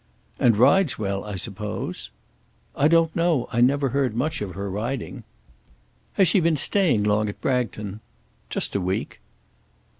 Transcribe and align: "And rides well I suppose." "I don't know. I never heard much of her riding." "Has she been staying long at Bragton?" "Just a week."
"And 0.39 0.57
rides 0.57 0.97
well 0.97 1.23
I 1.23 1.35
suppose." 1.35 2.09
"I 2.75 2.87
don't 2.87 3.15
know. 3.15 3.47
I 3.53 3.61
never 3.61 3.89
heard 3.89 4.15
much 4.15 4.41
of 4.41 4.55
her 4.55 4.67
riding." 4.67 5.25
"Has 6.13 6.27
she 6.27 6.39
been 6.39 6.55
staying 6.57 7.03
long 7.03 7.29
at 7.29 7.39
Bragton?" 7.39 7.99
"Just 8.49 8.75
a 8.75 8.81
week." 8.81 9.19